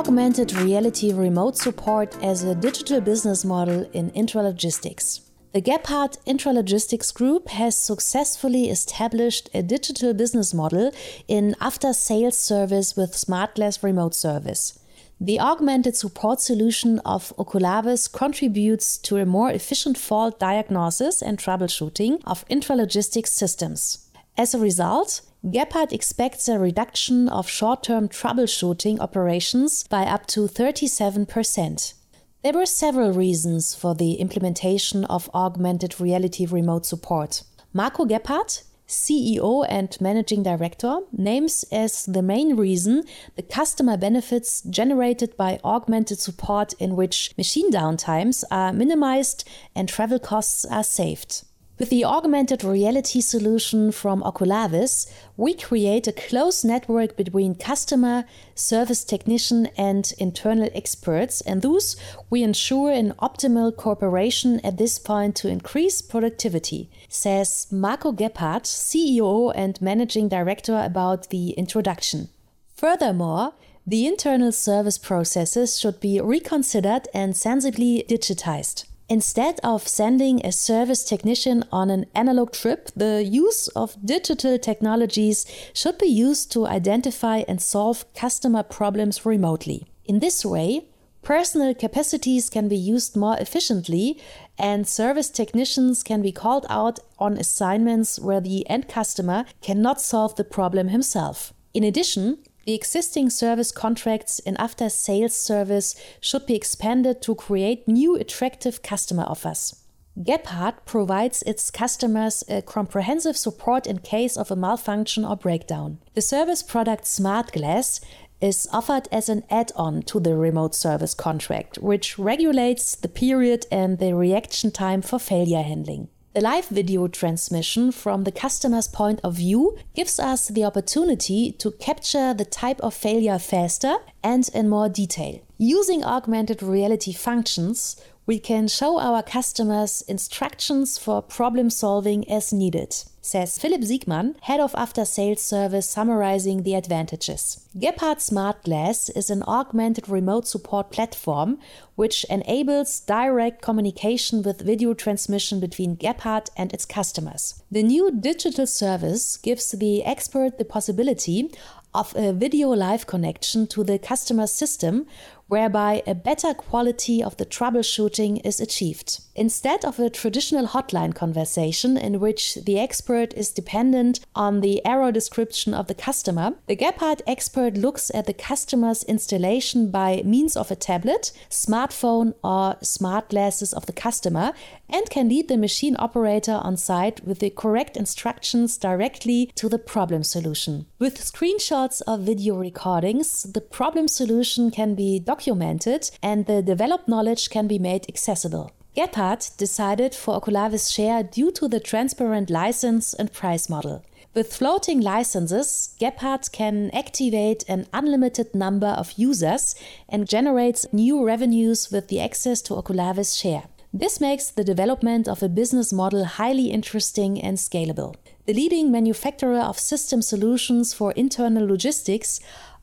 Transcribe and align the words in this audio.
augmented 0.00 0.50
reality 0.54 1.12
remote 1.12 1.58
support 1.58 2.16
as 2.22 2.42
a 2.42 2.54
digital 2.54 3.02
business 3.02 3.44
model 3.44 3.86
in 3.92 4.10
intralogistics. 4.12 5.20
The 5.52 5.60
Gebhardt 5.60 6.16
Intralogistics 6.26 7.12
Group 7.12 7.48
has 7.48 7.76
successfully 7.76 8.70
established 8.70 9.50
a 9.52 9.62
digital 9.62 10.14
business 10.14 10.54
model 10.54 10.90
in 11.28 11.54
after 11.60 11.92
sales 11.92 12.38
service 12.38 12.96
with 12.96 13.12
SmartGlass 13.12 13.82
remote 13.82 14.14
service. 14.14 14.78
The 15.20 15.38
augmented 15.38 15.96
support 15.96 16.40
solution 16.40 17.00
of 17.00 17.34
Oculavis 17.36 18.10
contributes 18.10 18.96
to 19.00 19.18
a 19.18 19.26
more 19.26 19.50
efficient 19.50 19.98
fault 19.98 20.40
diagnosis 20.40 21.20
and 21.20 21.36
troubleshooting 21.36 22.22
of 22.24 22.48
intralogistics 22.48 23.34
systems. 23.34 24.08
As 24.38 24.54
a 24.54 24.58
result, 24.58 25.20
Gebhardt 25.48 25.90
expects 25.94 26.48
a 26.48 26.58
reduction 26.58 27.26
of 27.30 27.48
short 27.48 27.84
term 27.84 28.08
troubleshooting 28.10 29.00
operations 29.00 29.84
by 29.88 30.02
up 30.02 30.26
to 30.26 30.42
37%. 30.42 31.94
There 32.42 32.52
were 32.52 32.66
several 32.66 33.12
reasons 33.12 33.74
for 33.74 33.94
the 33.94 34.14
implementation 34.14 35.06
of 35.06 35.30
augmented 35.32 35.98
reality 35.98 36.44
remote 36.44 36.84
support. 36.84 37.42
Marco 37.72 38.04
Gebhardt, 38.04 38.64
CEO 38.86 39.64
and 39.66 39.96
Managing 39.98 40.42
Director, 40.42 41.00
names 41.10 41.64
as 41.72 42.04
the 42.04 42.22
main 42.22 42.54
reason 42.54 43.04
the 43.36 43.42
customer 43.42 43.96
benefits 43.96 44.60
generated 44.62 45.38
by 45.38 45.58
augmented 45.64 46.18
support, 46.18 46.74
in 46.74 46.96
which 46.96 47.32
machine 47.38 47.72
downtimes 47.72 48.44
are 48.50 48.74
minimized 48.74 49.48
and 49.74 49.88
travel 49.88 50.18
costs 50.18 50.66
are 50.66 50.84
saved. 50.84 51.44
With 51.80 51.88
the 51.88 52.04
augmented 52.04 52.62
reality 52.62 53.22
solution 53.22 53.90
from 53.90 54.22
Oculavis, 54.22 55.10
we 55.38 55.54
create 55.54 56.06
a 56.06 56.12
close 56.12 56.62
network 56.62 57.16
between 57.16 57.54
customer, 57.54 58.26
service 58.54 59.02
technician, 59.02 59.70
and 59.78 60.12
internal 60.18 60.68
experts, 60.74 61.40
and 61.40 61.62
thus 61.62 61.96
we 62.28 62.42
ensure 62.42 62.90
an 62.90 63.14
optimal 63.14 63.74
cooperation 63.74 64.60
at 64.60 64.76
this 64.76 64.98
point 64.98 65.36
to 65.36 65.48
increase 65.48 66.02
productivity, 66.02 66.90
says 67.08 67.66
Marco 67.70 68.12
Gebhardt, 68.12 68.64
CEO 68.64 69.50
and 69.56 69.80
Managing 69.80 70.28
Director, 70.28 70.78
about 70.78 71.30
the 71.30 71.52
introduction. 71.52 72.28
Furthermore, 72.74 73.54
the 73.86 74.06
internal 74.06 74.52
service 74.52 74.98
processes 74.98 75.80
should 75.80 75.98
be 75.98 76.20
reconsidered 76.20 77.08
and 77.14 77.34
sensibly 77.34 78.04
digitized. 78.06 78.84
Instead 79.10 79.58
of 79.64 79.88
sending 79.88 80.40
a 80.46 80.52
service 80.52 81.02
technician 81.02 81.64
on 81.72 81.90
an 81.90 82.06
analog 82.14 82.52
trip, 82.52 82.92
the 82.94 83.24
use 83.24 83.66
of 83.74 83.96
digital 84.06 84.56
technologies 84.56 85.44
should 85.74 85.98
be 85.98 86.06
used 86.06 86.52
to 86.52 86.64
identify 86.64 87.38
and 87.48 87.60
solve 87.60 88.04
customer 88.14 88.62
problems 88.62 89.26
remotely. 89.26 89.84
In 90.04 90.20
this 90.20 90.44
way, 90.44 90.86
personal 91.22 91.74
capacities 91.74 92.48
can 92.48 92.68
be 92.68 92.76
used 92.76 93.16
more 93.16 93.36
efficiently 93.40 94.16
and 94.56 94.86
service 94.86 95.28
technicians 95.28 96.04
can 96.04 96.22
be 96.22 96.30
called 96.30 96.64
out 96.70 97.00
on 97.18 97.36
assignments 97.36 98.20
where 98.20 98.40
the 98.40 98.64
end 98.70 98.86
customer 98.86 99.44
cannot 99.60 100.00
solve 100.00 100.36
the 100.36 100.44
problem 100.44 100.86
himself. 100.86 101.52
In 101.74 101.82
addition, 101.82 102.38
the 102.70 102.76
existing 102.76 103.28
service 103.28 103.72
contracts 103.72 104.38
in 104.38 104.56
after 104.58 104.88
sales 104.88 105.34
service 105.34 105.96
should 106.20 106.46
be 106.46 106.54
expanded 106.54 107.20
to 107.20 107.34
create 107.34 107.88
new 107.88 108.14
attractive 108.14 108.80
customer 108.80 109.24
offers. 109.24 109.74
Gebhardt 110.22 110.86
provides 110.86 111.42
its 111.42 111.68
customers 111.68 112.44
a 112.48 112.62
comprehensive 112.62 113.36
support 113.36 113.88
in 113.88 113.98
case 113.98 114.36
of 114.36 114.52
a 114.52 114.56
malfunction 114.56 115.24
or 115.24 115.34
breakdown. 115.34 115.98
The 116.14 116.20
service 116.20 116.62
product 116.62 117.06
SmartGlass 117.06 118.04
is 118.40 118.68
offered 118.72 119.08
as 119.10 119.28
an 119.28 119.42
add 119.50 119.72
on 119.74 120.02
to 120.02 120.20
the 120.20 120.36
remote 120.36 120.76
service 120.76 121.12
contract, 121.12 121.78
which 121.78 122.20
regulates 122.20 122.94
the 122.94 123.08
period 123.08 123.66
and 123.72 123.98
the 123.98 124.14
reaction 124.14 124.70
time 124.70 125.02
for 125.02 125.18
failure 125.18 125.62
handling. 125.62 126.06
The 126.32 126.40
live 126.40 126.68
video 126.68 127.08
transmission 127.08 127.90
from 127.90 128.22
the 128.22 128.30
customer's 128.30 128.86
point 128.86 129.18
of 129.24 129.34
view 129.34 129.76
gives 129.96 130.20
us 130.20 130.46
the 130.46 130.62
opportunity 130.62 131.50
to 131.58 131.72
capture 131.72 132.32
the 132.32 132.44
type 132.44 132.80
of 132.82 132.94
failure 132.94 133.40
faster 133.40 133.96
and 134.22 134.48
in 134.54 134.68
more 134.68 134.88
detail. 134.88 135.40
Using 135.58 136.04
augmented 136.04 136.62
reality 136.62 137.12
functions, 137.12 138.00
we 138.26 138.38
can 138.38 138.68
show 138.68 139.00
our 139.00 139.24
customers 139.24 140.02
instructions 140.02 140.98
for 140.98 141.20
problem 141.20 141.68
solving 141.68 142.30
as 142.30 142.52
needed 142.52 142.94
says 143.20 143.58
Philip 143.58 143.82
Siegmann, 143.82 144.34
head 144.42 144.60
of 144.60 144.74
after 144.74 145.04
sales 145.04 145.42
service, 145.42 145.88
summarizing 145.88 146.62
the 146.62 146.74
advantages. 146.74 147.66
Gebhardt 147.78 148.20
Smart 148.20 148.64
Glass 148.64 149.08
is 149.10 149.30
an 149.30 149.42
augmented 149.44 150.08
remote 150.08 150.48
support 150.48 150.90
platform 150.90 151.58
which 151.96 152.24
enables 152.30 153.00
direct 153.00 153.60
communication 153.62 154.42
with 154.42 154.62
video 154.62 154.94
transmission 154.94 155.60
between 155.60 155.96
Gebhardt 155.96 156.48
and 156.56 156.72
its 156.72 156.86
customers. 156.86 157.62
The 157.70 157.82
new 157.82 158.10
digital 158.10 158.66
service 158.66 159.36
gives 159.36 159.70
the 159.72 160.04
expert 160.04 160.58
the 160.58 160.64
possibility 160.64 161.50
of 161.94 162.14
a 162.16 162.32
video 162.32 162.68
live 162.68 163.06
connection 163.06 163.66
to 163.66 163.82
the 163.82 163.98
customer 163.98 164.46
system 164.46 165.06
whereby 165.50 166.02
a 166.06 166.14
better 166.14 166.54
quality 166.54 167.22
of 167.22 167.36
the 167.36 167.44
troubleshooting 167.44 168.40
is 168.44 168.60
achieved. 168.60 169.20
Instead 169.34 169.84
of 169.84 169.98
a 169.98 170.08
traditional 170.08 170.68
hotline 170.68 171.14
conversation 171.14 171.96
in 171.96 172.20
which 172.20 172.54
the 172.66 172.78
expert 172.78 173.34
is 173.34 173.50
dependent 173.50 174.20
on 174.34 174.60
the 174.60 174.84
error 174.86 175.10
description 175.10 175.74
of 175.74 175.88
the 175.88 175.94
customer, 175.94 176.54
the 176.68 176.76
Gebhardt 176.76 177.20
expert 177.26 177.76
looks 177.76 178.12
at 178.14 178.26
the 178.26 178.32
customer's 178.32 179.02
installation 179.04 179.90
by 179.90 180.22
means 180.24 180.56
of 180.56 180.70
a 180.70 180.76
tablet, 180.76 181.32
smartphone, 181.50 182.34
or 182.44 182.76
smart 182.80 183.30
glasses 183.30 183.72
of 183.72 183.86
the 183.86 183.92
customer 183.92 184.52
and 184.88 185.10
can 185.10 185.28
lead 185.28 185.48
the 185.48 185.56
machine 185.56 185.96
operator 185.98 186.60
on 186.62 186.76
site 186.76 187.24
with 187.24 187.40
the 187.40 187.50
correct 187.50 187.96
instructions 187.96 188.78
directly 188.78 189.50
to 189.56 189.68
the 189.68 189.78
problem 189.78 190.22
solution. 190.22 190.86
With 190.98 191.18
screenshots 191.18 192.02
of 192.06 192.20
video 192.20 192.56
recordings, 192.56 193.44
the 193.44 193.60
problem 193.60 194.06
solution 194.06 194.70
can 194.70 194.94
be 194.94 195.18
documented 195.18 195.39
documented 195.40 196.10
and 196.22 196.44
the 196.44 196.62
developed 196.62 197.08
knowledge 197.08 197.48
can 197.48 197.66
be 197.66 197.78
made 197.78 198.06
accessible. 198.08 198.70
Gebhardt 198.94 199.50
decided 199.56 200.14
for 200.14 200.38
Oculavis 200.38 200.92
share 200.92 201.22
due 201.22 201.50
to 201.52 201.66
the 201.68 201.80
transparent 201.80 202.50
license 202.50 203.14
and 203.14 203.32
price 203.32 203.68
model. 203.70 204.04
With 204.34 204.52
floating 204.52 205.00
licenses, 205.00 205.94
Gebhardt 205.98 206.52
can 206.52 206.90
activate 206.92 207.64
an 207.68 207.86
unlimited 207.92 208.54
number 208.54 208.88
of 208.88 209.12
users 209.12 209.74
and 210.08 210.28
generates 210.28 210.86
new 210.92 211.24
revenues 211.24 211.90
with 211.90 212.08
the 212.08 212.20
access 212.20 212.60
to 212.62 212.74
Oculavis 212.74 213.40
share. 213.40 213.64
This 213.92 214.20
makes 214.20 214.50
the 214.50 214.62
development 214.62 215.26
of 215.26 215.42
a 215.42 215.48
business 215.48 215.92
model 215.92 216.24
highly 216.24 216.70
interesting 216.70 217.40
and 217.40 217.56
scalable. 217.56 218.14
The 218.46 218.54
leading 218.54 218.92
manufacturer 218.92 219.60
of 219.60 219.78
system 219.78 220.22
solutions 220.22 220.94
for 220.94 221.12
internal 221.12 221.66
logistics 221.66 222.40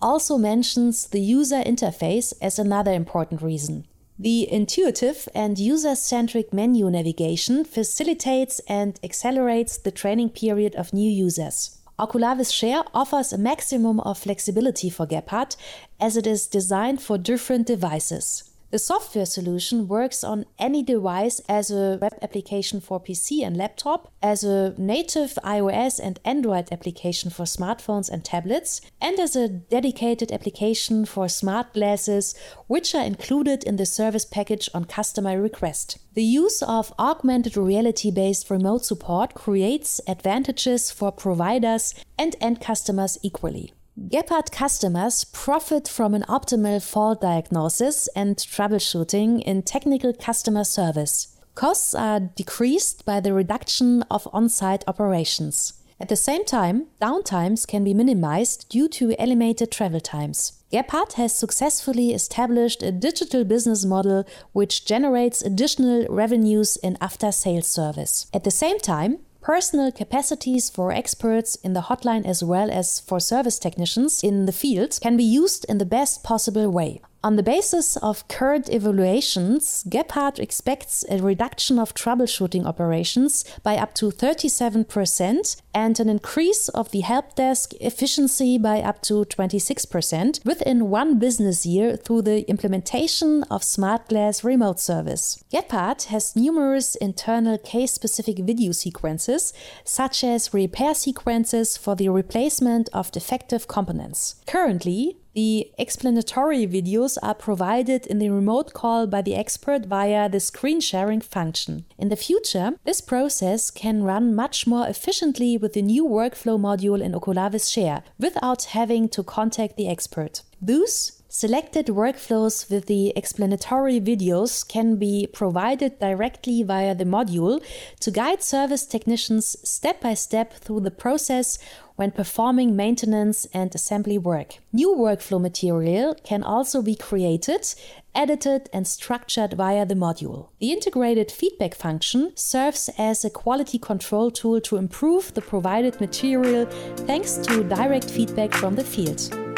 also 0.00 0.38
mentions 0.38 1.06
the 1.08 1.20
user 1.20 1.62
interface 1.62 2.32
as 2.40 2.58
another 2.58 2.92
important 2.92 3.42
reason. 3.42 3.86
The 4.18 4.52
intuitive 4.52 5.28
and 5.34 5.58
user 5.58 5.94
centric 5.94 6.52
menu 6.52 6.90
navigation 6.90 7.64
facilitates 7.64 8.60
and 8.68 9.00
accelerates 9.02 9.78
the 9.78 9.90
training 9.90 10.30
period 10.30 10.74
of 10.74 10.92
new 10.92 11.10
users. 11.10 11.78
Oculavis 11.98 12.52
Share 12.52 12.82
offers 12.92 13.32
a 13.32 13.38
maximum 13.38 14.00
of 14.00 14.18
flexibility 14.18 14.90
for 14.90 15.06
Gebhardt 15.06 15.56
as 15.98 16.16
it 16.16 16.26
is 16.26 16.46
designed 16.46 17.00
for 17.00 17.16
different 17.16 17.66
devices. 17.66 18.49
The 18.70 18.78
software 18.78 19.26
solution 19.26 19.88
works 19.88 20.22
on 20.22 20.46
any 20.56 20.84
device 20.84 21.40
as 21.48 21.72
a 21.72 21.98
web 22.00 22.14
application 22.22 22.80
for 22.80 23.00
PC 23.00 23.44
and 23.44 23.56
laptop, 23.56 24.12
as 24.22 24.44
a 24.44 24.74
native 24.78 25.36
iOS 25.42 25.98
and 25.98 26.20
Android 26.24 26.68
application 26.70 27.30
for 27.30 27.42
smartphones 27.46 28.08
and 28.08 28.24
tablets, 28.24 28.80
and 29.00 29.18
as 29.18 29.34
a 29.34 29.48
dedicated 29.48 30.30
application 30.30 31.04
for 31.04 31.28
smart 31.28 31.74
glasses, 31.74 32.36
which 32.68 32.94
are 32.94 33.02
included 33.02 33.64
in 33.64 33.74
the 33.74 33.86
service 33.86 34.24
package 34.24 34.68
on 34.72 34.84
customer 34.84 35.42
request. 35.42 35.98
The 36.14 36.22
use 36.22 36.62
of 36.62 36.94
augmented 36.96 37.56
reality 37.56 38.12
based 38.12 38.50
remote 38.50 38.84
support 38.84 39.34
creates 39.34 40.00
advantages 40.06 40.92
for 40.92 41.10
providers 41.10 41.92
and 42.16 42.36
end 42.40 42.60
customers 42.60 43.18
equally. 43.22 43.72
Gebhardt 44.08 44.50
customers 44.50 45.24
profit 45.24 45.86
from 45.86 46.14
an 46.14 46.22
optimal 46.22 46.82
fault 46.82 47.20
diagnosis 47.20 48.08
and 48.16 48.34
troubleshooting 48.34 49.42
in 49.42 49.62
technical 49.62 50.14
customer 50.14 50.64
service. 50.64 51.36
Costs 51.54 51.94
are 51.94 52.20
decreased 52.20 53.04
by 53.04 53.20
the 53.20 53.34
reduction 53.34 54.02
of 54.10 54.26
on 54.32 54.48
site 54.48 54.84
operations. 54.86 55.74
At 56.00 56.08
the 56.08 56.16
same 56.16 56.46
time, 56.46 56.86
downtimes 56.98 57.68
can 57.68 57.84
be 57.84 57.92
minimized 57.92 58.70
due 58.70 58.88
to 58.88 59.14
eliminated 59.22 59.70
travel 59.70 60.00
times. 60.00 60.62
Gebhardt 60.72 61.14
has 61.14 61.36
successfully 61.36 62.14
established 62.14 62.82
a 62.82 62.92
digital 62.92 63.44
business 63.44 63.84
model 63.84 64.24
which 64.52 64.86
generates 64.86 65.42
additional 65.42 66.06
revenues 66.08 66.78
in 66.78 66.96
after 67.02 67.30
sales 67.30 67.68
service. 67.68 68.28
At 68.32 68.44
the 68.44 68.50
same 68.50 68.78
time, 68.78 69.18
Personal 69.42 69.90
capacities 69.90 70.68
for 70.68 70.92
experts 70.92 71.54
in 71.64 71.72
the 71.72 71.82
hotline 71.82 72.26
as 72.26 72.44
well 72.44 72.70
as 72.70 73.00
for 73.00 73.18
service 73.18 73.58
technicians 73.58 74.22
in 74.22 74.44
the 74.44 74.52
field 74.52 74.98
can 75.00 75.16
be 75.16 75.24
used 75.24 75.64
in 75.64 75.78
the 75.78 75.86
best 75.86 76.22
possible 76.22 76.68
way. 76.68 77.00
On 77.22 77.36
the 77.36 77.42
basis 77.42 77.98
of 77.98 78.26
current 78.28 78.70
evaluations, 78.70 79.84
Gebhardt 79.86 80.38
expects 80.38 81.04
a 81.10 81.18
reduction 81.18 81.78
of 81.78 81.92
troubleshooting 81.92 82.64
operations 82.64 83.44
by 83.62 83.76
up 83.76 83.94
to 83.96 84.06
37% 84.06 85.60
and 85.74 86.00
an 86.00 86.08
increase 86.08 86.70
of 86.70 86.90
the 86.92 87.00
help 87.00 87.34
desk 87.34 87.74
efficiency 87.78 88.56
by 88.56 88.80
up 88.80 89.02
to 89.02 89.26
26% 89.26 90.46
within 90.46 90.88
one 90.88 91.18
business 91.18 91.66
year 91.66 91.94
through 91.94 92.22
the 92.22 92.48
implementation 92.48 93.42
of 93.50 93.62
Smart 93.62 94.08
Glass 94.08 94.42
remote 94.42 94.80
service. 94.80 95.44
Gebhardt 95.52 96.04
has 96.04 96.34
numerous 96.34 96.94
internal 96.94 97.58
case 97.58 97.92
specific 97.92 98.38
video 98.38 98.72
sequences, 98.72 99.52
such 99.84 100.24
as 100.24 100.54
repair 100.54 100.94
sequences 100.94 101.76
for 101.76 101.94
the 101.94 102.08
replacement 102.08 102.88
of 102.94 103.12
defective 103.12 103.68
components. 103.68 104.36
Currently, 104.46 105.18
the 105.34 105.70
explanatory 105.78 106.66
videos 106.66 107.16
are 107.22 107.34
provided 107.34 108.06
in 108.06 108.18
the 108.18 108.30
remote 108.30 108.72
call 108.72 109.06
by 109.06 109.22
the 109.22 109.34
expert 109.34 109.86
via 109.86 110.28
the 110.28 110.40
screen 110.40 110.80
sharing 110.80 111.20
function. 111.20 111.84
In 111.98 112.08
the 112.08 112.16
future, 112.16 112.72
this 112.84 113.00
process 113.00 113.70
can 113.70 114.02
run 114.02 114.34
much 114.34 114.66
more 114.66 114.86
efficiently 114.88 115.56
with 115.56 115.74
the 115.74 115.82
new 115.82 116.04
workflow 116.06 116.58
module 116.58 117.00
in 117.00 117.12
Oculavis 117.12 117.72
Share 117.72 118.02
without 118.18 118.64
having 118.64 119.08
to 119.10 119.22
contact 119.22 119.76
the 119.76 119.88
expert. 119.88 120.42
Thus, 120.60 121.19
Selected 121.32 121.86
workflows 121.86 122.68
with 122.68 122.86
the 122.86 123.12
explanatory 123.14 124.00
videos 124.00 124.66
can 124.66 124.96
be 124.96 125.28
provided 125.32 126.00
directly 126.00 126.64
via 126.64 126.92
the 126.92 127.04
module 127.04 127.62
to 128.00 128.10
guide 128.10 128.42
service 128.42 128.84
technicians 128.84 129.56
step 129.62 130.00
by 130.00 130.12
step 130.12 130.54
through 130.54 130.80
the 130.80 130.90
process 130.90 131.56
when 131.94 132.10
performing 132.10 132.74
maintenance 132.74 133.46
and 133.54 133.72
assembly 133.76 134.18
work. 134.18 134.56
New 134.72 134.88
workflow 134.88 135.40
material 135.40 136.16
can 136.24 136.42
also 136.42 136.82
be 136.82 136.96
created, 136.96 137.76
edited, 138.12 138.68
and 138.72 138.88
structured 138.88 139.52
via 139.52 139.86
the 139.86 139.94
module. 139.94 140.48
The 140.58 140.72
integrated 140.72 141.30
feedback 141.30 141.76
function 141.76 142.32
serves 142.34 142.90
as 142.98 143.24
a 143.24 143.30
quality 143.30 143.78
control 143.78 144.32
tool 144.32 144.60
to 144.62 144.78
improve 144.78 145.32
the 145.34 145.42
provided 145.42 146.00
material 146.00 146.66
thanks 147.06 147.36
to 147.36 147.62
direct 147.62 148.10
feedback 148.10 148.52
from 148.52 148.74
the 148.74 148.82
field. 148.82 149.49